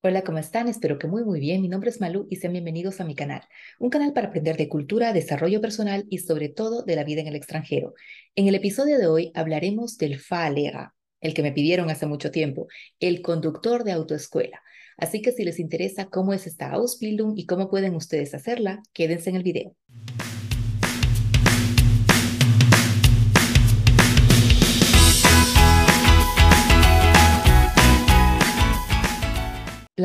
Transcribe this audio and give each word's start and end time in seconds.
Hola, 0.00 0.22
¿cómo 0.22 0.38
están? 0.38 0.68
Espero 0.68 0.96
que 0.96 1.08
muy 1.08 1.24
muy 1.24 1.40
bien. 1.40 1.60
Mi 1.60 1.68
nombre 1.68 1.90
es 1.90 2.00
Malú 2.00 2.28
y 2.30 2.36
sean 2.36 2.52
bienvenidos 2.52 3.00
a 3.00 3.04
mi 3.04 3.16
canal, 3.16 3.42
un 3.80 3.90
canal 3.90 4.12
para 4.12 4.28
aprender 4.28 4.56
de 4.56 4.68
cultura, 4.68 5.12
desarrollo 5.12 5.60
personal 5.60 6.06
y 6.08 6.18
sobre 6.18 6.48
todo 6.48 6.84
de 6.84 6.94
la 6.94 7.02
vida 7.02 7.20
en 7.20 7.26
el 7.26 7.34
extranjero. 7.34 7.94
En 8.36 8.46
el 8.46 8.54
episodio 8.54 8.96
de 8.98 9.08
hoy 9.08 9.32
hablaremos 9.34 9.98
del 9.98 10.20
Fahrlehrer, 10.20 10.90
el 11.20 11.34
que 11.34 11.42
me 11.42 11.50
pidieron 11.50 11.90
hace 11.90 12.06
mucho 12.06 12.30
tiempo, 12.30 12.68
el 13.00 13.22
conductor 13.22 13.82
de 13.82 13.90
autoescuela. 13.90 14.62
Así 14.96 15.20
que 15.20 15.32
si 15.32 15.44
les 15.44 15.58
interesa 15.58 16.06
cómo 16.06 16.32
es 16.32 16.46
esta 16.46 16.70
Ausbildung 16.70 17.36
y 17.36 17.46
cómo 17.46 17.68
pueden 17.68 17.96
ustedes 17.96 18.34
hacerla, 18.34 18.80
quédense 18.92 19.30
en 19.30 19.36
el 19.36 19.42
video. 19.42 19.74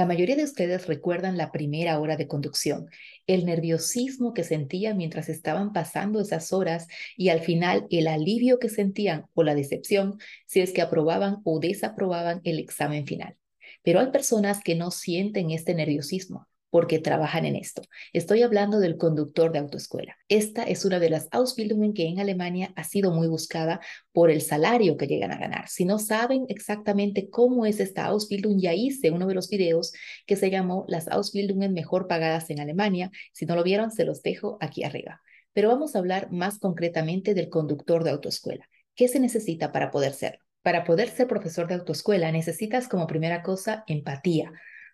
La 0.04 0.08
mayoría 0.08 0.36
de 0.36 0.44
ustedes 0.44 0.88
recuerdan 0.88 1.38
la 1.38 1.54
primera 1.54 1.98
hora 1.98 2.18
de 2.18 2.28
conducción, 2.28 2.90
el 3.26 3.46
nerviosismo 3.46 4.34
que 4.34 4.44
sentían 4.44 4.98
mientras 4.98 5.30
estaban 5.30 5.72
pasando 5.72 6.20
esas 6.20 6.52
horas 6.52 6.88
y 7.16 7.30
al 7.30 7.40
final 7.40 7.88
el 7.90 8.10
alivio 8.10 8.60
que 8.60 8.68
sentían 8.68 9.28
o 9.34 9.44
la 9.44 9.56
decepción 9.56 10.18
si 10.46 10.60
es 10.60 10.74
que 10.74 10.82
aprobaban 10.82 11.38
o 11.46 11.62
desaprobaban 11.62 12.42
el 12.44 12.60
examen 12.60 13.08
final. 13.08 13.38
Pero 13.82 14.02
hay 14.02 14.12
personas 14.12 14.62
que 14.62 14.76
no 14.76 14.92
sienten 14.92 15.52
este 15.52 15.74
nerviosismo 15.74 16.50
porque 16.74 16.98
trabajan 16.98 17.46
en 17.46 17.56
esto. 17.56 17.84
Estoy 18.14 18.42
hablando 18.42 18.80
del 18.80 18.98
conductor 18.98 19.52
de 19.52 19.60
autoescuela. 19.60 20.18
Esta 20.28 20.64
es 20.64 20.86
una 20.86 21.00
de 21.00 21.12
las 21.12 21.28
Ausbildungen 21.30 21.94
que 21.94 22.08
en 22.08 22.20
Alemania 22.20 22.74
ha 22.76 22.84
sido 22.84 23.12
muy 23.12 23.28
buscada 23.28 23.80
por 24.12 24.32
el 24.32 24.42
salario 24.42 24.98
que 24.98 25.06
llegan 25.06 25.32
a 25.32 25.38
ganar. 25.38 25.68
Si 25.68 25.86
no 25.86 26.00
saben 26.00 26.48
exactamente 26.50 27.30
cómo 27.30 27.68
es 27.68 27.80
esta 27.80 28.06
Ausbildung, 28.06 28.60
ya 28.60 28.74
hice 28.74 29.12
uno 29.12 29.28
de 29.28 29.36
los 29.36 29.50
videos 29.50 29.94
que 30.26 30.36
se 30.36 30.50
llamó 30.50 30.84
Las 30.88 31.08
Ausbildungen 31.10 31.74
mejor 31.74 32.08
pagadas 32.08 32.50
en 32.50 32.60
Alemania. 32.60 33.12
Si 33.34 33.46
no 33.46 33.56
lo 33.56 33.64
vieron, 33.64 33.92
se 33.92 34.04
los 34.04 34.24
dejo 34.24 34.58
aquí 34.60 34.84
arriba. 34.84 35.22
Pero 35.54 35.70
vamos 35.70 35.96
a 35.96 36.00
hablar 36.00 36.32
más 36.32 36.58
concretamente 36.58 37.36
del 37.36 37.50
conductor 37.50 38.04
de 38.04 38.10
autoescuela. 38.10 38.68
¿Qué 38.96 39.08
se 39.08 39.20
necesita 39.20 39.72
para 39.72 39.92
poder 39.92 40.14
serlo? 40.14 40.40
Para 40.64 40.86
poder 40.86 41.10
ser 41.10 41.28
profesor 41.28 41.68
de 41.68 41.76
autoescuela 41.76 42.32
necesitas 42.32 42.88
como 42.88 43.06
primera 43.06 43.44
cosa 43.44 43.84
empatía 43.86 44.52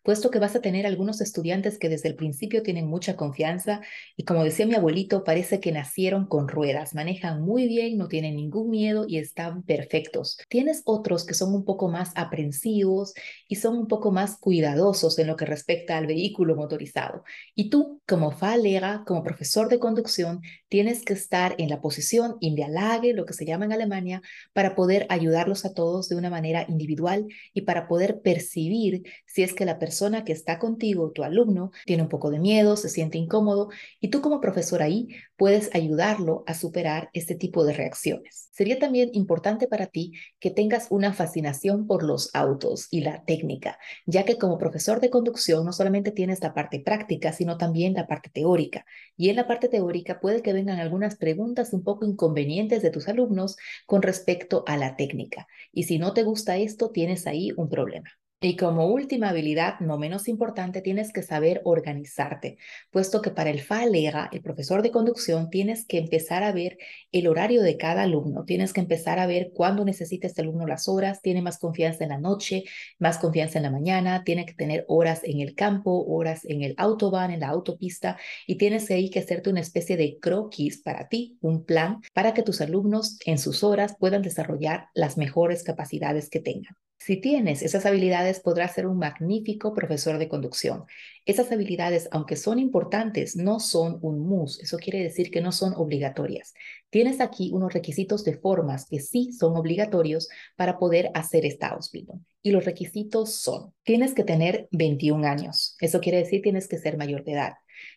puesto 0.09 0.31
que 0.31 0.39
vas 0.39 0.55
a 0.55 0.61
tener 0.61 0.87
algunos 0.87 1.21
estudiantes 1.21 1.77
que 1.77 1.87
desde 1.87 2.09
el 2.09 2.15
principio 2.15 2.63
tienen 2.63 2.87
mucha 2.87 3.15
confianza 3.15 3.81
y 4.17 4.23
como 4.23 4.43
decía 4.43 4.65
mi 4.65 4.73
abuelito, 4.73 5.23
parece 5.23 5.59
que 5.59 5.71
nacieron 5.71 6.25
con 6.25 6.47
ruedas, 6.47 6.95
manejan 6.95 7.43
muy 7.43 7.67
bien, 7.67 7.95
no 7.95 8.07
tienen 8.07 8.35
ningún 8.35 8.71
miedo 8.71 9.05
y 9.07 9.19
están 9.19 9.61
perfectos. 9.61 10.39
Tienes 10.49 10.81
otros 10.85 11.27
que 11.27 11.35
son 11.35 11.53
un 11.53 11.63
poco 11.63 11.89
más 11.89 12.09
aprensivos 12.15 13.13
y 13.47 13.57
son 13.57 13.77
un 13.77 13.87
poco 13.87 14.11
más 14.11 14.39
cuidadosos 14.39 15.19
en 15.19 15.27
lo 15.27 15.35
que 15.35 15.45
respecta 15.45 15.95
al 15.95 16.07
vehículo 16.07 16.55
motorizado. 16.55 17.23
Y 17.53 17.69
tú, 17.69 18.01
como 18.07 18.31
falega, 18.31 19.03
como 19.05 19.21
profesor 19.21 19.69
de 19.69 19.77
conducción, 19.77 20.41
tienes 20.69 21.05
que 21.05 21.13
estar 21.13 21.53
en 21.59 21.69
la 21.69 21.81
posición 21.81 22.37
in 22.39 22.55
lage, 22.55 23.13
lo 23.13 23.27
que 23.27 23.33
se 23.33 23.45
llama 23.45 23.65
en 23.65 23.73
Alemania, 23.73 24.23
para 24.53 24.73
poder 24.73 25.05
ayudarlos 25.09 25.65
a 25.65 25.73
todos 25.75 26.09
de 26.09 26.15
una 26.15 26.31
manera 26.31 26.65
individual 26.67 27.27
y 27.53 27.61
para 27.61 27.87
poder 27.87 28.21
percibir 28.21 29.03
si 29.27 29.43
es 29.43 29.53
que 29.53 29.65
la 29.65 29.77
persona 29.77 29.98
que 30.23 30.31
está 30.31 30.59
contigo, 30.59 31.11
tu 31.11 31.23
alumno, 31.23 31.71
tiene 31.85 32.03
un 32.03 32.09
poco 32.09 32.31
de 32.31 32.39
miedo, 32.39 32.77
se 32.77 32.89
siente 32.89 33.17
incómodo 33.17 33.69
y 33.99 34.09
tú 34.09 34.21
como 34.21 34.39
profesor 34.39 34.81
ahí 34.81 35.09
puedes 35.35 35.69
ayudarlo 35.75 36.43
a 36.47 36.53
superar 36.53 37.09
este 37.13 37.35
tipo 37.35 37.65
de 37.65 37.73
reacciones. 37.73 38.49
Sería 38.53 38.79
también 38.79 39.09
importante 39.13 39.67
para 39.67 39.87
ti 39.87 40.13
que 40.39 40.51
tengas 40.51 40.87
una 40.89 41.13
fascinación 41.13 41.85
por 41.85 42.03
los 42.03 42.29
autos 42.33 42.87
y 42.91 43.01
la 43.01 43.23
técnica, 43.25 43.77
ya 44.05 44.23
que 44.23 44.37
como 44.37 44.57
profesor 44.57 45.01
de 45.01 45.09
conducción 45.09 45.65
no 45.65 45.73
solamente 45.73 46.11
tienes 46.11 46.41
la 46.41 46.53
parte 46.53 46.79
práctica, 46.79 47.33
sino 47.33 47.57
también 47.57 47.93
la 47.93 48.07
parte 48.07 48.29
teórica. 48.29 48.85
Y 49.17 49.29
en 49.29 49.35
la 49.35 49.47
parte 49.47 49.67
teórica 49.67 50.21
puede 50.21 50.41
que 50.41 50.53
vengan 50.53 50.79
algunas 50.79 51.17
preguntas 51.17 51.73
un 51.73 51.83
poco 51.83 52.05
inconvenientes 52.05 52.81
de 52.81 52.89
tus 52.89 53.07
alumnos 53.09 53.57
con 53.85 54.01
respecto 54.01 54.63
a 54.65 54.77
la 54.77 54.95
técnica. 54.95 55.47
Y 55.73 55.83
si 55.83 55.99
no 55.99 56.13
te 56.13 56.23
gusta 56.23 56.57
esto, 56.57 56.89
tienes 56.91 57.27
ahí 57.27 57.51
un 57.57 57.69
problema. 57.69 58.09
Y 58.41 58.55
como 58.55 58.85
última 58.85 59.29
habilidad, 59.31 59.81
no 59.81 59.97
menos 59.97 60.29
importante, 60.29 60.81
tienes 60.81 61.11
que 61.11 61.23
saber 61.23 61.59
organizarte, 61.65 62.57
puesto 62.89 63.21
que 63.21 63.31
para 63.31 63.49
el 63.49 63.59
FALEGA, 63.59 64.29
el 64.31 64.41
profesor 64.41 64.81
de 64.81 64.91
conducción, 64.91 65.49
tienes 65.49 65.85
que 65.85 65.97
empezar 65.97 66.43
a 66.43 66.53
ver 66.53 66.77
el 67.11 67.27
horario 67.27 67.61
de 67.63 67.75
cada 67.75 68.03
alumno, 68.03 68.45
tienes 68.45 68.71
que 68.71 68.79
empezar 68.79 69.19
a 69.19 69.27
ver 69.27 69.51
cuándo 69.53 69.83
necesita 69.83 70.25
este 70.25 70.41
alumno 70.41 70.65
las 70.65 70.87
horas, 70.87 71.21
tiene 71.21 71.41
más 71.41 71.59
confianza 71.59 72.05
en 72.05 72.11
la 72.11 72.17
noche, 72.17 72.63
más 72.97 73.17
confianza 73.17 73.59
en 73.59 73.63
la 73.63 73.71
mañana, 73.71 74.23
tiene 74.23 74.45
que 74.45 74.53
tener 74.53 74.85
horas 74.87 75.19
en 75.25 75.41
el 75.41 75.53
campo, 75.53 76.05
horas 76.07 76.45
en 76.45 76.63
el 76.63 76.75
autobahn, 76.77 77.31
en 77.31 77.41
la 77.41 77.49
autopista, 77.49 78.17
y 78.47 78.55
tienes 78.55 78.89
ahí 78.89 79.09
que 79.09 79.19
hacerte 79.19 79.49
una 79.49 79.59
especie 79.59 79.97
de 79.97 80.17
croquis 80.17 80.81
para 80.81 81.09
ti, 81.09 81.37
un 81.41 81.65
plan 81.65 81.99
para 82.13 82.33
que 82.33 82.43
tus 82.43 82.61
alumnos 82.61 83.17
en 83.25 83.37
sus 83.37 83.65
horas 83.65 83.97
puedan 83.99 84.21
desarrollar 84.21 84.85
las 84.93 85.17
mejores 85.17 85.61
capacidades 85.63 86.29
que 86.29 86.39
tengan. 86.39 86.77
Si 87.01 87.15
tienes 87.15 87.63
esas 87.63 87.85
habilidades, 87.85 88.28
podrás 88.39 88.75
ser 88.75 88.85
un 88.85 88.99
magnífico 88.99 89.73
profesor 89.73 90.19
de 90.19 90.29
conducción. 90.29 90.85
Esas 91.25 91.51
habilidades, 91.51 92.07
aunque 92.11 92.35
son 92.35 92.59
importantes, 92.59 93.35
no 93.35 93.59
son 93.59 93.97
un 94.01 94.19
mus. 94.19 94.59
Eso 94.59 94.77
quiere 94.77 95.01
decir 95.01 95.31
que 95.31 95.41
no 95.41 95.51
son 95.51 95.73
obligatorias. 95.75 96.53
Tienes 96.91 97.21
aquí 97.21 97.49
unos 97.51 97.73
requisitos 97.73 98.23
de 98.23 98.37
formas 98.37 98.85
que 98.87 98.99
sí 98.99 99.33
son 99.33 99.57
obligatorios 99.57 100.29
para 100.55 100.77
poder 100.77 101.09
hacer 101.15 101.45
esta 101.45 101.69
Ausbildung. 101.69 102.21
Y 102.43 102.51
los 102.51 102.65
requisitos 102.65 103.33
son, 103.33 103.73
tienes 103.83 104.13
que 104.13 104.23
tener 104.23 104.67
21 104.71 105.27
años. 105.27 105.75
Eso 105.79 105.99
quiere 105.99 106.19
decir 106.19 106.43
tienes 106.43 106.67
que 106.67 106.77
ser 106.77 106.97
mayor 106.97 107.23
de 107.23 107.31
edad. 107.31 107.53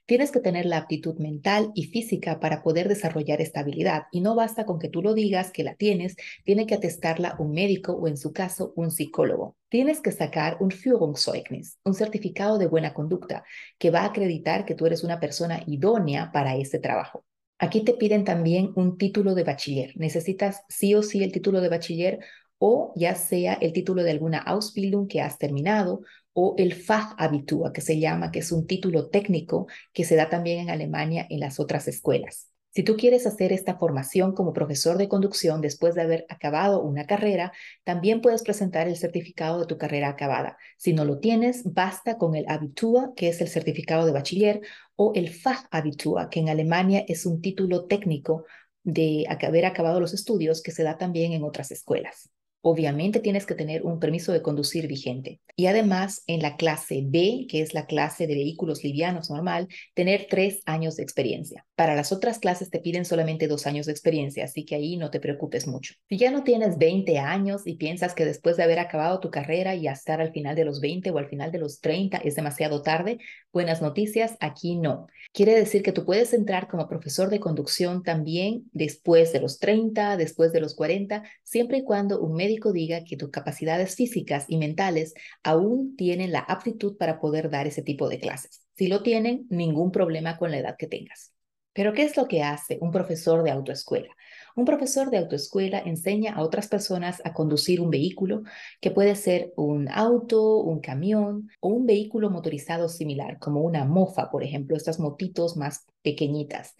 Tienes 0.06 0.30
que 0.32 0.40
tener 0.40 0.66
la 0.66 0.78
aptitud 0.78 1.18
mental 1.18 1.70
y 1.74 1.84
física 1.84 2.40
para 2.40 2.62
poder 2.62 2.88
desarrollar 2.88 3.40
esta 3.40 3.60
habilidad 3.60 4.04
y 4.10 4.20
no 4.20 4.34
basta 4.34 4.66
con 4.66 4.78
que 4.78 4.88
tú 4.88 5.02
lo 5.02 5.14
digas 5.14 5.50
que 5.50 5.64
la 5.64 5.74
tienes, 5.74 6.16
tiene 6.44 6.66
que 6.66 6.74
atestarla 6.74 7.36
un 7.38 7.52
médico 7.52 7.92
o 7.92 8.08
en 8.08 8.16
su 8.16 8.32
caso 8.32 8.72
un 8.76 8.90
psicólogo. 8.90 9.56
Tienes 9.68 10.00
que 10.00 10.12
sacar 10.12 10.56
un 10.60 10.70
Führungszeugnis, 10.70 11.78
un 11.84 11.94
certificado 11.94 12.58
de 12.58 12.66
buena 12.66 12.92
conducta 12.94 13.44
que 13.78 13.90
va 13.90 14.00
a 14.00 14.06
acreditar 14.06 14.64
que 14.64 14.74
tú 14.74 14.86
eres 14.86 15.04
una 15.04 15.20
persona 15.20 15.62
idónea 15.66 16.30
para 16.32 16.56
este 16.56 16.78
trabajo. 16.78 17.24
Aquí 17.58 17.84
te 17.84 17.94
piden 17.94 18.24
también 18.24 18.72
un 18.74 18.98
título 18.98 19.36
de 19.36 19.44
bachiller. 19.44 19.92
Necesitas 19.94 20.62
sí 20.68 20.94
o 20.94 21.02
sí 21.02 21.22
el 21.22 21.30
título 21.30 21.60
de 21.60 21.68
bachiller 21.68 22.18
o 22.58 22.92
ya 22.96 23.14
sea 23.14 23.54
el 23.54 23.72
título 23.72 24.02
de 24.02 24.10
alguna 24.10 24.38
Ausbildung 24.38 25.08
que 25.08 25.20
has 25.20 25.38
terminado 25.38 26.02
o 26.32 26.54
el 26.58 26.74
Fachabitur, 26.74 27.72
que 27.72 27.80
se 27.80 27.98
llama, 27.98 28.30
que 28.30 28.40
es 28.40 28.52
un 28.52 28.66
título 28.66 29.08
técnico 29.08 29.66
que 29.92 30.04
se 30.04 30.16
da 30.16 30.28
también 30.28 30.60
en 30.60 30.70
Alemania 30.70 31.26
en 31.28 31.40
las 31.40 31.60
otras 31.60 31.88
escuelas. 31.88 32.48
Si 32.74 32.82
tú 32.84 32.96
quieres 32.96 33.26
hacer 33.26 33.52
esta 33.52 33.76
formación 33.76 34.32
como 34.32 34.54
profesor 34.54 34.96
de 34.96 35.06
conducción 35.06 35.60
después 35.60 35.94
de 35.94 36.00
haber 36.00 36.24
acabado 36.30 36.82
una 36.82 37.04
carrera, 37.04 37.52
también 37.84 38.22
puedes 38.22 38.42
presentar 38.42 38.88
el 38.88 38.96
certificado 38.96 39.60
de 39.60 39.66
tu 39.66 39.76
carrera 39.76 40.08
acabada. 40.08 40.56
Si 40.78 40.94
no 40.94 41.04
lo 41.04 41.18
tienes, 41.18 41.70
basta 41.70 42.16
con 42.16 42.34
el 42.34 42.46
Abitur, 42.48 43.12
que 43.14 43.28
es 43.28 43.42
el 43.42 43.48
certificado 43.48 44.06
de 44.06 44.12
bachiller, 44.12 44.62
o 44.96 45.12
el 45.14 45.28
Fachabitur, 45.28 46.30
que 46.30 46.40
en 46.40 46.48
Alemania 46.48 47.04
es 47.06 47.26
un 47.26 47.42
título 47.42 47.84
técnico 47.84 48.46
de 48.84 49.26
haber 49.28 49.66
acabado 49.66 50.00
los 50.00 50.14
estudios 50.14 50.62
que 50.62 50.72
se 50.72 50.82
da 50.82 50.96
también 50.96 51.34
en 51.34 51.44
otras 51.44 51.70
escuelas. 51.72 52.31
Obviamente 52.62 53.20
tienes 53.20 53.44
que 53.44 53.54
tener 53.54 53.82
un 53.82 53.98
permiso 53.98 54.32
de 54.32 54.40
conducir 54.40 54.86
vigente. 54.86 55.40
Y 55.56 55.66
además, 55.66 56.22
en 56.26 56.40
la 56.40 56.56
clase 56.56 57.02
B, 57.04 57.46
que 57.48 57.60
es 57.60 57.74
la 57.74 57.86
clase 57.86 58.26
de 58.26 58.34
vehículos 58.34 58.82
livianos 58.84 59.30
normal, 59.30 59.68
tener 59.94 60.26
tres 60.30 60.62
años 60.64 60.96
de 60.96 61.02
experiencia. 61.02 61.66
Para 61.74 61.94
las 61.94 62.12
otras 62.12 62.38
clases 62.38 62.70
te 62.70 62.78
piden 62.78 63.04
solamente 63.04 63.48
dos 63.48 63.66
años 63.66 63.86
de 63.86 63.92
experiencia, 63.92 64.44
así 64.44 64.64
que 64.64 64.76
ahí 64.76 64.96
no 64.96 65.10
te 65.10 65.20
preocupes 65.20 65.66
mucho. 65.66 65.94
Si 66.08 66.16
ya 66.16 66.30
no 66.30 66.44
tienes 66.44 66.78
20 66.78 67.18
años 67.18 67.62
y 67.66 67.74
piensas 67.74 68.14
que 68.14 68.24
después 68.24 68.56
de 68.56 68.62
haber 68.62 68.78
acabado 68.78 69.18
tu 69.20 69.30
carrera 69.30 69.74
y 69.74 69.88
estar 69.88 70.20
al 70.20 70.32
final 70.32 70.54
de 70.54 70.64
los 70.64 70.80
20 70.80 71.10
o 71.10 71.18
al 71.18 71.28
final 71.28 71.50
de 71.50 71.58
los 71.58 71.80
30 71.80 72.18
es 72.18 72.36
demasiado 72.36 72.82
tarde, 72.82 73.18
buenas 73.52 73.82
noticias, 73.82 74.36
aquí 74.40 74.76
no. 74.76 75.06
Quiere 75.32 75.54
decir 75.54 75.82
que 75.82 75.92
tú 75.92 76.04
puedes 76.04 76.32
entrar 76.32 76.68
como 76.68 76.88
profesor 76.88 77.30
de 77.30 77.40
conducción 77.40 78.02
también 78.02 78.70
después 78.72 79.32
de 79.32 79.40
los 79.40 79.58
30, 79.58 80.16
después 80.16 80.52
de 80.52 80.60
los 80.60 80.74
40, 80.74 81.24
siempre 81.42 81.78
y 81.78 81.82
cuando 81.82 82.20
un 82.20 82.34
médico 82.34 82.51
diga 82.72 83.04
que 83.04 83.16
tus 83.16 83.30
capacidades 83.30 83.96
físicas 83.96 84.44
y 84.48 84.58
mentales 84.58 85.14
aún 85.42 85.96
tienen 85.96 86.32
la 86.32 86.40
aptitud 86.40 86.96
para 86.96 87.20
poder 87.20 87.50
dar 87.50 87.66
ese 87.66 87.82
tipo 87.82 88.08
de 88.08 88.18
clases. 88.18 88.62
Si 88.76 88.88
lo 88.88 89.02
tienen, 89.02 89.46
ningún 89.50 89.92
problema 89.92 90.36
con 90.36 90.50
la 90.50 90.58
edad 90.58 90.76
que 90.78 90.86
tengas. 90.86 91.32
Pero 91.74 91.94
¿qué 91.94 92.02
es 92.02 92.16
lo 92.16 92.28
que 92.28 92.42
hace 92.42 92.78
un 92.80 92.90
profesor 92.90 93.42
de 93.42 93.50
autoescuela? 93.50 94.14
Un 94.54 94.66
profesor 94.66 95.10
de 95.10 95.16
autoescuela 95.16 95.78
enseña 95.78 96.34
a 96.34 96.42
otras 96.42 96.68
personas 96.68 97.22
a 97.24 97.32
conducir 97.32 97.80
un 97.80 97.88
vehículo 97.88 98.42
que 98.80 98.90
puede 98.90 99.14
ser 99.16 99.52
un 99.56 99.88
auto, 99.88 100.58
un 100.58 100.80
camión 100.80 101.48
o 101.60 101.68
un 101.68 101.86
vehículo 101.86 102.28
motorizado 102.28 102.88
similar, 102.90 103.38
como 103.38 103.62
una 103.62 103.86
mofa, 103.86 104.30
por 104.30 104.42
ejemplo, 104.42 104.76
estas 104.76 105.00
motitos 105.00 105.56
más 105.56 105.86
pequeñitas. 106.02 106.74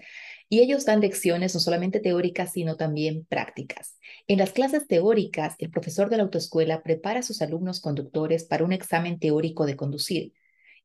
Y 0.52 0.60
ellos 0.60 0.84
dan 0.84 1.00
lecciones 1.00 1.54
no 1.54 1.60
solamente 1.60 1.98
teóricas, 1.98 2.52
sino 2.52 2.76
también 2.76 3.24
prácticas. 3.24 3.96
En 4.28 4.36
las 4.36 4.52
clases 4.52 4.86
teóricas, 4.86 5.54
el 5.58 5.70
profesor 5.70 6.10
de 6.10 6.18
la 6.18 6.24
autoescuela 6.24 6.82
prepara 6.82 7.20
a 7.20 7.22
sus 7.22 7.40
alumnos 7.40 7.80
conductores 7.80 8.44
para 8.44 8.62
un 8.62 8.72
examen 8.72 9.18
teórico 9.18 9.64
de 9.64 9.76
conducir. 9.76 10.34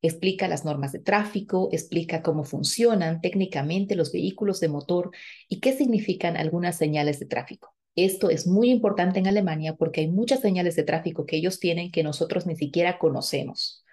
Explica 0.02 0.48
las 0.48 0.64
normas 0.64 0.94
de 0.94 1.00
tráfico, 1.00 1.68
explica 1.74 2.22
cómo 2.22 2.46
funcionan 2.46 3.20
técnicamente 3.20 3.98
los 3.98 4.14
vehículos 4.14 4.62
de 4.62 4.70
motor 4.70 5.12
y 5.50 5.60
qué 5.60 5.74
significan 5.74 6.38
algunas 6.38 6.78
señales 6.78 7.20
de 7.20 7.26
tráfico. 7.26 7.76
Esto 7.98 8.30
es 8.30 8.48
muy 8.48 8.70
importante 8.70 9.20
en 9.20 9.28
Alemania 9.28 9.76
porque 9.76 10.00
hay 10.00 10.08
muchas 10.08 10.40
señales 10.40 10.78
de 10.78 10.84
tráfico 10.84 11.26
que 11.26 11.36
ellos 11.36 11.60
tienen 11.60 11.92
que 11.92 12.04
nosotros 12.04 12.46
ni 12.46 12.56
siquiera 12.56 12.98
conocemos. 12.98 13.84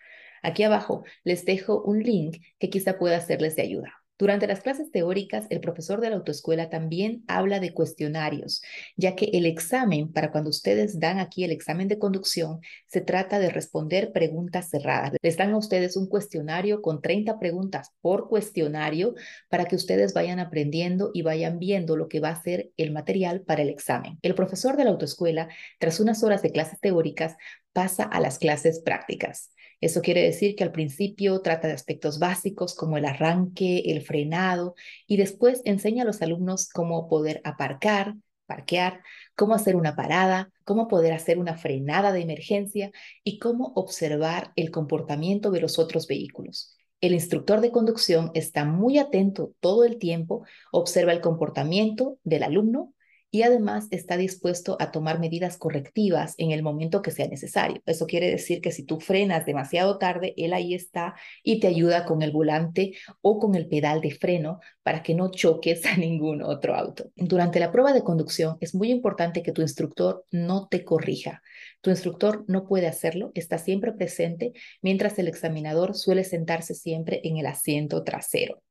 Aquí 0.40 0.62
abajo 0.62 1.02
les 1.24 1.44
dejo 1.44 1.82
un 1.82 2.00
link 2.00 2.36
que 2.60 2.70
quizá 2.70 2.96
pueda 2.96 3.20
serles 3.20 3.56
de 3.56 3.62
ayuda. 3.62 4.03
Durante 4.16 4.46
las 4.46 4.60
clases 4.60 4.92
teóricas, 4.92 5.46
el 5.50 5.60
profesor 5.60 6.00
de 6.00 6.08
la 6.08 6.16
autoescuela 6.16 6.70
también 6.70 7.24
habla 7.26 7.58
de 7.58 7.74
cuestionarios, 7.74 8.62
ya 8.96 9.16
que 9.16 9.24
el 9.32 9.44
examen, 9.44 10.12
para 10.12 10.30
cuando 10.30 10.50
ustedes 10.50 11.00
dan 11.00 11.18
aquí 11.18 11.42
el 11.42 11.50
examen 11.50 11.88
de 11.88 11.98
conducción, 11.98 12.60
se 12.86 13.00
trata 13.00 13.40
de 13.40 13.50
responder 13.50 14.12
preguntas 14.12 14.70
cerradas. 14.70 15.14
Les 15.20 15.36
dan 15.36 15.52
a 15.52 15.58
ustedes 15.58 15.96
un 15.96 16.06
cuestionario 16.06 16.80
con 16.80 17.02
30 17.02 17.40
preguntas 17.40 17.90
por 18.00 18.28
cuestionario 18.28 19.14
para 19.48 19.64
que 19.64 19.74
ustedes 19.74 20.14
vayan 20.14 20.38
aprendiendo 20.38 21.10
y 21.12 21.22
vayan 21.22 21.58
viendo 21.58 21.96
lo 21.96 22.06
que 22.06 22.20
va 22.20 22.28
a 22.28 22.40
ser 22.40 22.70
el 22.76 22.92
material 22.92 23.40
para 23.40 23.62
el 23.62 23.68
examen. 23.68 24.20
El 24.22 24.36
profesor 24.36 24.76
de 24.76 24.84
la 24.84 24.90
autoescuela, 24.90 25.48
tras 25.80 25.98
unas 25.98 26.22
horas 26.22 26.40
de 26.40 26.52
clases 26.52 26.78
teóricas, 26.78 27.36
pasa 27.72 28.04
a 28.04 28.20
las 28.20 28.38
clases 28.38 28.78
prácticas. 28.78 29.50
Eso 29.84 30.00
quiere 30.00 30.22
decir 30.22 30.56
que 30.56 30.64
al 30.64 30.72
principio 30.72 31.42
trata 31.42 31.68
de 31.68 31.74
aspectos 31.74 32.18
básicos 32.18 32.74
como 32.74 32.96
el 32.96 33.04
arranque, 33.04 33.82
el 33.84 34.00
frenado 34.00 34.76
y 35.06 35.18
después 35.18 35.60
enseña 35.66 36.04
a 36.04 36.06
los 36.06 36.22
alumnos 36.22 36.70
cómo 36.70 37.06
poder 37.06 37.42
aparcar, 37.44 38.14
parquear, 38.46 39.02
cómo 39.34 39.52
hacer 39.52 39.76
una 39.76 39.94
parada, 39.94 40.50
cómo 40.64 40.88
poder 40.88 41.12
hacer 41.12 41.38
una 41.38 41.58
frenada 41.58 42.12
de 42.12 42.22
emergencia 42.22 42.92
y 43.22 43.38
cómo 43.38 43.74
observar 43.74 44.54
el 44.56 44.70
comportamiento 44.70 45.50
de 45.50 45.60
los 45.60 45.78
otros 45.78 46.06
vehículos. 46.06 46.74
El 47.02 47.12
instructor 47.12 47.60
de 47.60 47.70
conducción 47.70 48.30
está 48.32 48.64
muy 48.64 48.96
atento 48.96 49.52
todo 49.60 49.84
el 49.84 49.98
tiempo, 49.98 50.46
observa 50.72 51.12
el 51.12 51.20
comportamiento 51.20 52.16
del 52.24 52.44
alumno 52.44 52.93
y 53.34 53.42
además 53.42 53.88
está 53.90 54.16
dispuesto 54.16 54.76
a 54.78 54.92
tomar 54.92 55.18
medidas 55.18 55.56
correctivas 55.56 56.36
en 56.38 56.52
el 56.52 56.62
momento 56.62 57.02
que 57.02 57.10
sea 57.10 57.26
necesario. 57.26 57.82
Eso 57.84 58.06
quiere 58.06 58.30
decir 58.30 58.60
que 58.60 58.70
si 58.70 58.84
tú 58.84 59.00
frenas 59.00 59.44
demasiado 59.44 59.98
tarde, 59.98 60.34
él 60.36 60.52
ahí 60.52 60.72
está 60.72 61.16
y 61.42 61.58
te 61.58 61.66
ayuda 61.66 62.04
con 62.04 62.22
el 62.22 62.30
volante 62.30 62.92
o 63.22 63.40
con 63.40 63.56
el 63.56 63.66
pedal 63.66 64.00
de 64.00 64.12
freno 64.12 64.60
para 64.84 65.02
que 65.02 65.16
no 65.16 65.32
choques 65.32 65.84
a 65.84 65.96
ningún 65.96 66.42
otro 66.42 66.76
auto. 66.76 67.10
Durante 67.16 67.58
la 67.58 67.72
prueba 67.72 67.92
de 67.92 68.04
conducción 68.04 68.56
es 68.60 68.72
muy 68.72 68.92
importante 68.92 69.42
que 69.42 69.50
tu 69.50 69.62
instructor 69.62 70.24
no 70.30 70.68
te 70.68 70.84
corrija. 70.84 71.42
Tu 71.80 71.90
instructor 71.90 72.44
no 72.46 72.68
puede 72.68 72.86
hacerlo, 72.86 73.32
está 73.34 73.58
siempre 73.58 73.90
presente, 73.90 74.52
mientras 74.80 75.18
el 75.18 75.26
examinador 75.26 75.96
suele 75.96 76.22
sentarse 76.22 76.76
siempre 76.76 77.20
en 77.24 77.38
el 77.38 77.46
asiento 77.46 78.04
trasero 78.04 78.62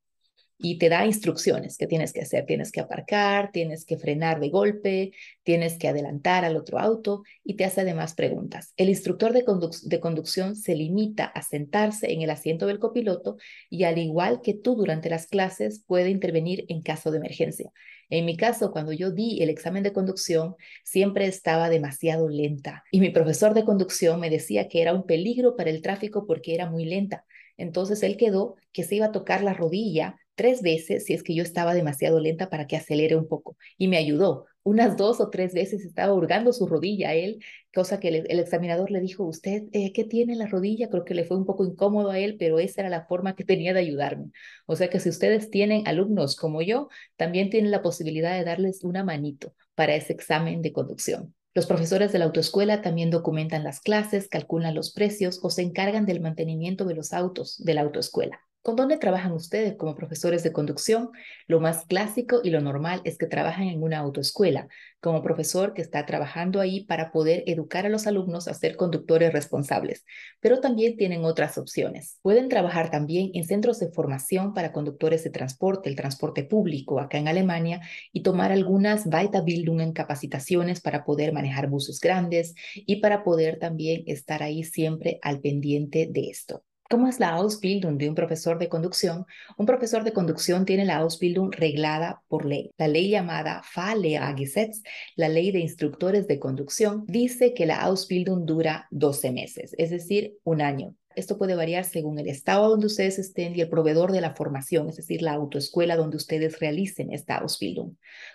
y 0.58 0.78
te 0.78 0.88
da 0.88 1.04
instrucciones 1.04 1.76
que 1.76 1.86
tienes 1.86 2.12
que 2.12 2.22
hacer. 2.22 2.46
Tienes 2.46 2.70
que 2.70 2.80
aparcar, 2.80 3.50
tienes 3.52 3.84
que 3.84 3.98
frenar 3.98 4.40
de 4.40 4.50
golpe, 4.50 5.12
tienes 5.42 5.78
que 5.78 5.88
adelantar 5.88 6.44
al 6.44 6.56
otro 6.56 6.78
auto 6.78 7.22
y 7.42 7.54
te 7.54 7.64
hace 7.64 7.80
además 7.80 8.14
preguntas. 8.14 8.72
El 8.76 8.88
instructor 8.88 9.32
de, 9.32 9.44
de 9.82 10.00
conducción 10.00 10.56
se 10.56 10.74
limita 10.74 11.24
a 11.24 11.42
sentarse 11.42 12.12
en 12.12 12.22
el 12.22 12.30
asiento 12.30 12.66
del 12.66 12.78
copiloto 12.78 13.36
y 13.68 13.84
al 13.84 13.98
igual 13.98 14.40
que 14.42 14.54
tú 14.54 14.76
durante 14.76 15.10
las 15.10 15.26
clases 15.26 15.82
puede 15.86 16.10
intervenir 16.10 16.64
en 16.68 16.82
caso 16.82 17.10
de 17.10 17.18
emergencia. 17.18 17.72
En 18.10 18.26
mi 18.26 18.36
caso, 18.36 18.70
cuando 18.70 18.92
yo 18.92 19.10
di 19.10 19.42
el 19.42 19.48
examen 19.48 19.82
de 19.82 19.92
conducción, 19.92 20.54
siempre 20.84 21.26
estaba 21.26 21.68
demasiado 21.68 22.28
lenta 22.28 22.84
y 22.92 23.00
mi 23.00 23.10
profesor 23.10 23.54
de 23.54 23.64
conducción 23.64 24.20
me 24.20 24.30
decía 24.30 24.68
que 24.68 24.82
era 24.82 24.92
un 24.92 25.04
peligro 25.04 25.56
para 25.56 25.70
el 25.70 25.82
tráfico 25.82 26.26
porque 26.26 26.54
era 26.54 26.70
muy 26.70 26.84
lenta. 26.84 27.24
Entonces 27.56 28.02
él 28.02 28.16
quedó 28.16 28.56
que 28.72 28.84
se 28.84 28.96
iba 28.96 29.06
a 29.06 29.12
tocar 29.12 29.42
la 29.42 29.54
rodilla 29.54 30.16
tres 30.34 30.62
veces 30.62 31.04
si 31.04 31.14
es 31.14 31.22
que 31.22 31.34
yo 31.34 31.42
estaba 31.42 31.74
demasiado 31.74 32.20
lenta 32.20 32.50
para 32.50 32.66
que 32.66 32.76
acelere 32.76 33.16
un 33.16 33.28
poco 33.28 33.56
y 33.78 33.88
me 33.88 33.96
ayudó. 33.96 34.46
Unas 34.62 34.96
dos 34.96 35.20
o 35.20 35.28
tres 35.28 35.52
veces 35.52 35.84
estaba 35.84 36.14
hurgando 36.14 36.52
su 36.52 36.66
rodilla 36.66 37.10
a 37.10 37.14
él, 37.14 37.38
cosa 37.74 38.00
que 38.00 38.08
el, 38.08 38.40
examinador 38.40 38.90
le 38.90 39.00
dijo, 39.00 39.24
¿usted 39.24 39.64
eh, 39.72 39.92
qué 39.92 40.04
tiene 40.04 40.32
en 40.32 40.38
la 40.38 40.46
rodilla? 40.46 40.88
Creo 40.88 41.04
que 41.04 41.14
le 41.14 41.24
fue 41.24 41.36
un 41.36 41.44
poco 41.44 41.66
incómodo 41.66 42.10
a 42.10 42.18
él, 42.18 42.36
pero 42.38 42.58
esa 42.58 42.80
era 42.80 42.90
la 42.90 43.04
forma 43.06 43.36
que 43.36 43.44
tenía 43.44 43.74
de 43.74 43.80
ayudarme. 43.80 44.30
O 44.66 44.74
sea 44.74 44.88
que 44.88 45.00
si 45.00 45.10
ustedes 45.10 45.50
tienen 45.50 45.86
alumnos 45.86 46.34
como 46.36 46.62
yo, 46.62 46.88
también 47.16 47.50
tienen 47.50 47.70
la 47.70 47.82
posibilidad 47.82 48.36
de 48.36 48.44
darles 48.44 48.84
una 48.84 49.04
manito 49.04 49.54
para 49.74 49.94
ese 49.94 50.14
examen 50.14 50.62
de 50.62 50.72
conducción. 50.72 51.33
Los 51.54 51.66
profesores 51.66 52.10
de 52.10 52.18
la 52.18 52.24
autoescuela 52.24 52.82
también 52.82 53.10
documentan 53.10 53.62
las 53.62 53.80
clases, 53.80 54.28
calculan 54.28 54.74
los 54.74 54.92
precios 54.92 55.38
o 55.40 55.50
se 55.50 55.62
encargan 55.62 56.04
del 56.04 56.20
mantenimiento 56.20 56.84
de 56.84 56.96
los 56.96 57.12
autos 57.12 57.62
de 57.62 57.74
la 57.74 57.82
autoescuela. 57.82 58.40
¿Con 58.64 58.76
dónde 58.76 58.96
trabajan 58.96 59.32
ustedes 59.32 59.76
como 59.76 59.94
profesores 59.94 60.42
de 60.42 60.50
conducción? 60.50 61.10
Lo 61.46 61.60
más 61.60 61.84
clásico 61.84 62.40
y 62.42 62.48
lo 62.48 62.62
normal 62.62 63.02
es 63.04 63.18
que 63.18 63.26
trabajan 63.26 63.64
en 63.64 63.82
una 63.82 63.98
autoescuela, 63.98 64.68
como 65.00 65.22
profesor 65.22 65.74
que 65.74 65.82
está 65.82 66.06
trabajando 66.06 66.60
ahí 66.60 66.86
para 66.86 67.12
poder 67.12 67.44
educar 67.46 67.84
a 67.84 67.90
los 67.90 68.06
alumnos 68.06 68.48
a 68.48 68.54
ser 68.54 68.76
conductores 68.76 69.34
responsables, 69.34 70.06
pero 70.40 70.60
también 70.60 70.96
tienen 70.96 71.26
otras 71.26 71.58
opciones. 71.58 72.18
Pueden 72.22 72.48
trabajar 72.48 72.90
también 72.90 73.32
en 73.34 73.44
centros 73.44 73.80
de 73.80 73.92
formación 73.92 74.54
para 74.54 74.72
conductores 74.72 75.22
de 75.24 75.28
transporte, 75.28 75.90
el 75.90 75.96
transporte 75.96 76.42
público 76.42 77.00
acá 77.00 77.18
en 77.18 77.28
Alemania, 77.28 77.82
y 78.12 78.22
tomar 78.22 78.50
algunas 78.50 79.04
Weiterbildung 79.04 79.82
en 79.82 79.92
capacitaciones 79.92 80.80
para 80.80 81.04
poder 81.04 81.34
manejar 81.34 81.68
buses 81.68 82.00
grandes 82.00 82.54
y 82.74 83.02
para 83.02 83.24
poder 83.24 83.58
también 83.58 84.04
estar 84.06 84.42
ahí 84.42 84.64
siempre 84.64 85.18
al 85.20 85.42
pendiente 85.42 86.08
de 86.10 86.30
esto. 86.30 86.64
¿Cómo 86.90 87.08
es 87.08 87.18
la 87.18 87.30
Ausbildung 87.30 87.96
de 87.96 88.10
un 88.10 88.14
profesor 88.14 88.58
de 88.58 88.68
conducción? 88.68 89.24
Un 89.56 89.64
profesor 89.64 90.04
de 90.04 90.12
conducción 90.12 90.66
tiene 90.66 90.84
la 90.84 90.96
Ausbildung 90.96 91.50
reglada 91.50 92.22
por 92.28 92.44
ley. 92.44 92.72
La 92.76 92.88
ley 92.88 93.08
llamada 93.08 93.62
Fahrlehrergesetz, 93.64 94.82
la 95.16 95.30
ley 95.30 95.50
de 95.50 95.60
instructores 95.60 96.28
de 96.28 96.38
conducción, 96.38 97.04
dice 97.06 97.54
que 97.54 97.64
la 97.64 97.80
Ausbildung 97.80 98.44
dura 98.44 98.86
12 98.90 99.32
meses, 99.32 99.74
es 99.78 99.90
decir, 99.90 100.36
un 100.44 100.60
año. 100.60 100.94
Esto 101.16 101.38
puede 101.38 101.54
variar 101.54 101.84
según 101.84 102.18
el 102.18 102.28
estado 102.28 102.68
donde 102.68 102.86
ustedes 102.86 103.18
estén 103.18 103.54
y 103.54 103.60
el 103.60 103.68
proveedor 103.68 104.12
de 104.12 104.20
la 104.20 104.34
formación, 104.34 104.88
es 104.88 104.96
decir, 104.96 105.22
la 105.22 105.32
autoescuela 105.32 105.96
donde 105.96 106.16
ustedes 106.16 106.60
realicen 106.60 107.12
esta 107.12 107.36
Ausbildung. 107.36 107.94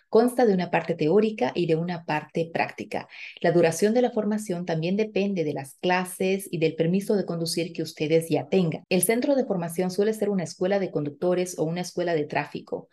Consta 0.09 0.45
de 0.45 0.53
una 0.53 0.71
parte 0.71 0.95
teórica 0.95 1.51
y 1.53 1.67
de 1.67 1.75
una 1.75 2.05
parte 2.05 2.49
práctica. 2.51 3.07
La 3.41 3.51
duración 3.51 3.93
de 3.93 4.01
la 4.01 4.11
formación 4.11 4.65
también 4.65 4.97
depende 4.97 5.43
de 5.43 5.53
las 5.53 5.75
clases 5.75 6.47
y 6.51 6.57
del 6.57 6.75
permiso 6.75 7.15
de 7.15 7.25
conducir 7.25 7.73
que 7.73 7.83
ustedes 7.83 8.27
ya 8.29 8.47
tengan. 8.47 8.83
El 8.89 9.03
centro 9.03 9.35
de 9.35 9.45
formación 9.45 9.91
suele 9.91 10.13
ser 10.13 10.29
una 10.29 10.43
escuela 10.43 10.79
de 10.79 10.89
conductores 10.89 11.59
o 11.59 11.63
una 11.63 11.81
escuela 11.81 12.15
de 12.15 12.25
tráfico. 12.25 12.89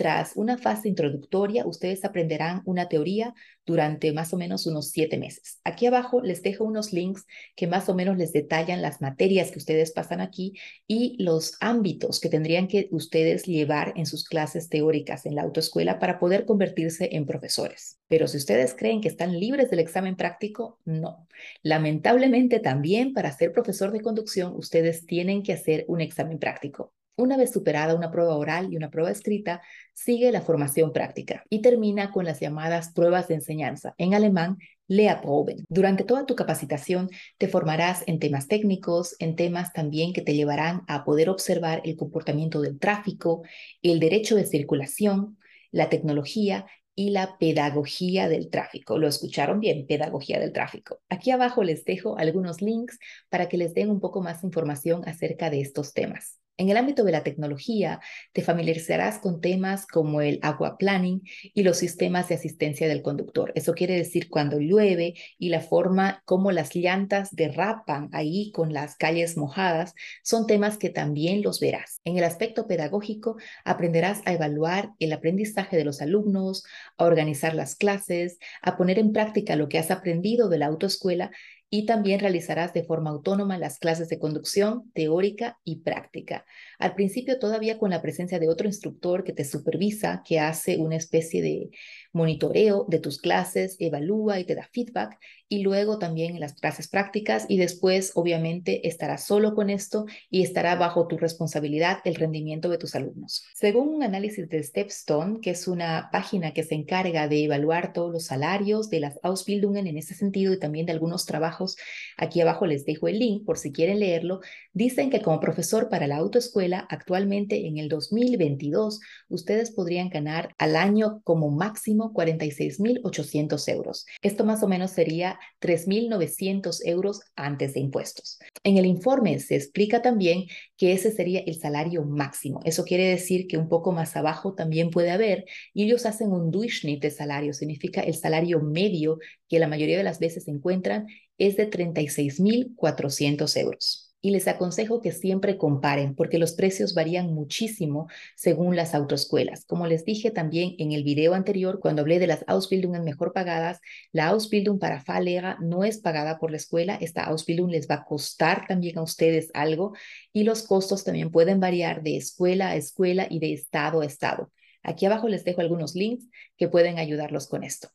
Tras 0.00 0.32
una 0.34 0.56
fase 0.56 0.88
introductoria, 0.88 1.66
ustedes 1.66 2.06
aprenderán 2.06 2.62
una 2.64 2.88
teoría 2.88 3.34
durante 3.66 4.14
más 4.14 4.32
o 4.32 4.38
menos 4.38 4.66
unos 4.66 4.92
siete 4.92 5.18
meses. 5.18 5.60
Aquí 5.62 5.84
abajo 5.84 6.22
les 6.22 6.40
dejo 6.40 6.64
unos 6.64 6.94
links 6.94 7.26
que 7.54 7.66
más 7.66 7.86
o 7.90 7.94
menos 7.94 8.16
les 8.16 8.32
detallan 8.32 8.80
las 8.80 9.02
materias 9.02 9.50
que 9.50 9.58
ustedes 9.58 9.92
pasan 9.92 10.22
aquí 10.22 10.54
y 10.86 11.22
los 11.22 11.58
ámbitos 11.60 12.18
que 12.18 12.30
tendrían 12.30 12.66
que 12.66 12.88
ustedes 12.92 13.44
llevar 13.44 13.92
en 13.94 14.06
sus 14.06 14.24
clases 14.24 14.70
teóricas 14.70 15.26
en 15.26 15.34
la 15.34 15.42
autoescuela 15.42 15.98
para 15.98 16.18
poder 16.18 16.46
convertirse 16.46 17.10
en 17.12 17.26
profesores. 17.26 18.00
Pero 18.08 18.26
si 18.26 18.38
ustedes 18.38 18.74
creen 18.74 19.02
que 19.02 19.08
están 19.08 19.38
libres 19.38 19.68
del 19.68 19.80
examen 19.80 20.16
práctico, 20.16 20.78
no. 20.86 21.28
Lamentablemente 21.62 22.58
también 22.58 23.12
para 23.12 23.32
ser 23.32 23.52
profesor 23.52 23.92
de 23.92 24.00
conducción, 24.00 24.56
ustedes 24.56 25.04
tienen 25.04 25.42
que 25.42 25.52
hacer 25.52 25.84
un 25.88 26.00
examen 26.00 26.38
práctico. 26.38 26.94
Una 27.20 27.36
vez 27.36 27.52
superada 27.52 27.94
una 27.94 28.10
prueba 28.10 28.34
oral 28.34 28.72
y 28.72 28.78
una 28.78 28.88
prueba 28.88 29.10
escrita, 29.10 29.60
sigue 29.92 30.32
la 30.32 30.40
formación 30.40 30.90
práctica 30.90 31.44
y 31.50 31.60
termina 31.60 32.12
con 32.12 32.24
las 32.24 32.40
llamadas 32.40 32.92
pruebas 32.94 33.28
de 33.28 33.34
enseñanza, 33.34 33.94
en 33.98 34.14
alemán 34.14 34.56
Lehrproben. 34.88 35.66
Durante 35.68 36.04
toda 36.04 36.24
tu 36.24 36.34
capacitación 36.34 37.10
te 37.36 37.46
formarás 37.46 38.04
en 38.06 38.20
temas 38.20 38.48
técnicos, 38.48 39.16
en 39.18 39.36
temas 39.36 39.74
también 39.74 40.14
que 40.14 40.22
te 40.22 40.34
llevarán 40.34 40.80
a 40.88 41.04
poder 41.04 41.28
observar 41.28 41.82
el 41.84 41.94
comportamiento 41.94 42.62
del 42.62 42.78
tráfico, 42.78 43.42
el 43.82 44.00
derecho 44.00 44.34
de 44.34 44.46
circulación, 44.46 45.36
la 45.72 45.90
tecnología 45.90 46.64
y 46.94 47.10
la 47.10 47.36
pedagogía 47.38 48.30
del 48.30 48.48
tráfico. 48.48 48.98
¿Lo 48.98 49.06
escucharon 49.06 49.60
bien? 49.60 49.86
Pedagogía 49.86 50.40
del 50.40 50.54
tráfico. 50.54 51.00
Aquí 51.10 51.32
abajo 51.32 51.64
les 51.64 51.84
dejo 51.84 52.16
algunos 52.16 52.62
links 52.62 52.98
para 53.28 53.46
que 53.46 53.58
les 53.58 53.74
den 53.74 53.90
un 53.90 54.00
poco 54.00 54.22
más 54.22 54.42
información 54.42 55.02
acerca 55.06 55.50
de 55.50 55.60
estos 55.60 55.92
temas. 55.92 56.40
En 56.60 56.68
el 56.68 56.76
ámbito 56.76 57.04
de 57.04 57.12
la 57.12 57.22
tecnología, 57.22 58.00
te 58.34 58.42
familiarizarás 58.42 59.18
con 59.18 59.40
temas 59.40 59.86
como 59.86 60.20
el 60.20 60.38
agua 60.42 60.76
planning 60.76 61.22
y 61.54 61.62
los 61.62 61.78
sistemas 61.78 62.28
de 62.28 62.34
asistencia 62.34 62.86
del 62.86 63.00
conductor. 63.00 63.50
Eso 63.54 63.72
quiere 63.72 63.96
decir 63.96 64.28
cuando 64.28 64.58
llueve 64.58 65.14
y 65.38 65.48
la 65.48 65.62
forma 65.62 66.22
como 66.26 66.52
las 66.52 66.76
llantas 66.76 67.30
derrapan 67.34 68.10
ahí 68.12 68.52
con 68.52 68.74
las 68.74 68.96
calles 68.96 69.38
mojadas, 69.38 69.94
son 70.22 70.46
temas 70.46 70.76
que 70.76 70.90
también 70.90 71.40
los 71.40 71.60
verás. 71.60 72.02
En 72.04 72.18
el 72.18 72.24
aspecto 72.24 72.66
pedagógico, 72.66 73.38
aprenderás 73.64 74.20
a 74.26 74.34
evaluar 74.34 74.90
el 74.98 75.14
aprendizaje 75.14 75.78
de 75.78 75.84
los 75.84 76.02
alumnos, 76.02 76.64
a 76.98 77.04
organizar 77.04 77.54
las 77.54 77.74
clases, 77.74 78.36
a 78.60 78.76
poner 78.76 78.98
en 78.98 79.14
práctica 79.14 79.56
lo 79.56 79.70
que 79.70 79.78
has 79.78 79.90
aprendido 79.90 80.50
de 80.50 80.58
la 80.58 80.66
autoescuela 80.66 81.30
y 81.70 81.86
también 81.86 82.18
realizarás 82.18 82.72
de 82.74 82.82
forma 82.82 83.10
autónoma 83.10 83.56
las 83.56 83.78
clases 83.78 84.08
de 84.08 84.18
conducción 84.18 84.90
teórica 84.92 85.60
y 85.64 85.76
práctica. 85.76 86.44
Al 86.80 86.94
principio 86.94 87.38
todavía 87.38 87.78
con 87.78 87.90
la 87.90 88.02
presencia 88.02 88.40
de 88.40 88.48
otro 88.48 88.66
instructor 88.66 89.22
que 89.22 89.32
te 89.32 89.44
supervisa, 89.44 90.22
que 90.26 90.40
hace 90.40 90.78
una 90.78 90.96
especie 90.96 91.42
de 91.42 91.70
monitoreo 92.12 92.86
de 92.88 92.98
tus 92.98 93.18
clases, 93.18 93.76
evalúa 93.78 94.40
y 94.40 94.44
te 94.44 94.54
da 94.54 94.68
feedback 94.72 95.18
y 95.52 95.62
luego 95.62 95.98
también 95.98 96.38
las 96.38 96.54
clases 96.54 96.86
prácticas 96.88 97.44
y 97.48 97.58
después 97.58 98.12
obviamente 98.14 98.86
estarás 98.86 99.26
solo 99.26 99.54
con 99.56 99.68
esto 99.68 100.06
y 100.30 100.42
estará 100.42 100.76
bajo 100.76 101.08
tu 101.08 101.18
responsabilidad 101.18 101.98
el 102.04 102.14
rendimiento 102.14 102.68
de 102.68 102.78
tus 102.78 102.94
alumnos. 102.94 103.44
Según 103.54 103.88
un 103.88 104.02
análisis 104.04 104.48
de 104.48 104.62
Stepstone, 104.62 105.40
que 105.40 105.50
es 105.50 105.66
una 105.66 106.08
página 106.12 106.52
que 106.52 106.62
se 106.62 106.76
encarga 106.76 107.26
de 107.26 107.44
evaluar 107.44 107.92
todos 107.92 108.12
los 108.12 108.26
salarios 108.26 108.90
de 108.90 109.00
las 109.00 109.18
Ausbildungen 109.24 109.88
en 109.88 109.98
ese 109.98 110.14
sentido 110.14 110.52
y 110.52 110.58
también 110.60 110.86
de 110.86 110.92
algunos 110.92 111.26
trabajos, 111.26 111.76
aquí 112.16 112.40
abajo 112.40 112.66
les 112.66 112.84
dejo 112.84 113.08
el 113.08 113.18
link 113.18 113.44
por 113.44 113.58
si 113.58 113.72
quieren 113.72 113.98
leerlo, 113.98 114.40
dicen 114.72 115.10
que 115.10 115.20
como 115.20 115.40
profesor 115.40 115.88
para 115.88 116.06
la 116.06 116.18
autoescuela 116.18 116.86
actualmente 116.88 117.66
en 117.66 117.78
el 117.78 117.88
2022 117.88 119.00
ustedes 119.28 119.72
podrían 119.72 120.10
ganar 120.10 120.54
al 120.58 120.76
año 120.76 121.22
como 121.24 121.50
máximo 121.50 121.99
46.800 122.08 123.68
euros. 123.68 124.06
Esto 124.22 124.44
más 124.44 124.62
o 124.62 124.68
menos 124.68 124.90
sería 124.90 125.38
3.900 125.60 126.80
euros 126.84 127.20
antes 127.36 127.74
de 127.74 127.80
impuestos. 127.80 128.38
En 128.64 128.76
el 128.76 128.86
informe 128.86 129.38
se 129.38 129.56
explica 129.56 130.02
también 130.02 130.46
que 130.76 130.92
ese 130.92 131.12
sería 131.12 131.40
el 131.40 131.54
salario 131.60 132.04
máximo. 132.04 132.60
Eso 132.64 132.84
quiere 132.84 133.08
decir 133.08 133.46
que 133.46 133.58
un 133.58 133.68
poco 133.68 133.92
más 133.92 134.16
abajo 134.16 134.54
también 134.54 134.90
puede 134.90 135.10
haber 135.10 135.44
y 135.72 135.84
ellos 135.84 136.06
hacen 136.06 136.32
un 136.32 136.50
Durchschnitt 136.50 137.02
de 137.02 137.10
salario, 137.10 137.52
significa 137.52 138.00
el 138.00 138.14
salario 138.14 138.60
medio 138.60 139.18
que 139.48 139.58
la 139.58 139.68
mayoría 139.68 139.98
de 139.98 140.04
las 140.04 140.18
veces 140.18 140.44
se 140.44 140.50
encuentran 140.50 141.06
es 141.38 141.56
de 141.56 141.70
36.400 141.70 143.56
euros 143.60 144.09
y 144.22 144.30
les 144.30 144.48
aconsejo 144.48 145.00
que 145.00 145.12
siempre 145.12 145.56
comparen 145.56 146.14
porque 146.14 146.38
los 146.38 146.52
precios 146.52 146.94
varían 146.94 147.32
muchísimo 147.32 148.08
según 148.36 148.76
las 148.76 148.94
autoescuelas. 148.94 149.64
Como 149.64 149.86
les 149.86 150.04
dije 150.04 150.30
también 150.30 150.74
en 150.78 150.92
el 150.92 151.04
video 151.04 151.34
anterior, 151.34 151.80
cuando 151.80 152.02
hablé 152.02 152.18
de 152.18 152.26
las 152.26 152.44
Ausbildungen 152.46 153.04
mejor 153.04 153.32
pagadas, 153.32 153.80
la 154.12 154.28
Ausbildung 154.28 154.78
para 154.78 155.00
Fahrlehrer 155.00 155.60
no 155.60 155.84
es 155.84 155.98
pagada 155.98 156.38
por 156.38 156.50
la 156.50 156.58
escuela. 156.58 156.96
Esta 157.00 157.24
Ausbildung 157.24 157.70
les 157.70 157.88
va 157.88 157.96
a 157.96 158.04
costar 158.04 158.66
también 158.66 158.98
a 158.98 159.02
ustedes 159.02 159.50
algo 159.54 159.94
y 160.32 160.44
los 160.44 160.62
costos 160.62 161.04
también 161.04 161.30
pueden 161.30 161.60
variar 161.60 162.02
de 162.02 162.16
escuela 162.16 162.70
a 162.70 162.76
escuela 162.76 163.26
y 163.30 163.38
de 163.38 163.52
estado 163.52 164.02
a 164.02 164.06
estado. 164.06 164.52
Aquí 164.82 165.06
abajo 165.06 165.28
les 165.28 165.44
dejo 165.44 165.60
algunos 165.60 165.94
links 165.94 166.26
que 166.56 166.68
pueden 166.68 166.98
ayudarlos 166.98 167.48
con 167.48 167.64
esto. 167.64 167.88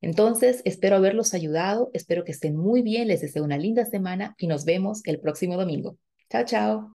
Entonces, 0.00 0.62
espero 0.64 0.96
haberlos 0.96 1.34
ayudado, 1.34 1.90
espero 1.92 2.24
que 2.24 2.32
estén 2.32 2.56
muy 2.56 2.82
bien, 2.82 3.08
les 3.08 3.20
deseo 3.20 3.44
una 3.44 3.58
linda 3.58 3.84
semana 3.84 4.34
y 4.38 4.46
nos 4.46 4.64
vemos 4.64 5.02
el 5.04 5.20
próximo 5.20 5.56
domingo. 5.56 5.96
Chao, 6.30 6.44
chao. 6.44 6.95